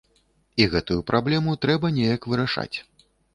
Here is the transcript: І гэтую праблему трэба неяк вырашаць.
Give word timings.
І 0.63 0.65
гэтую 0.71 0.97
праблему 1.11 1.53
трэба 1.67 1.93
неяк 1.99 2.27
вырашаць. 2.33 2.77